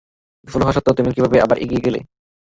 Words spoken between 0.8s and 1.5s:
তুমি কীভাবে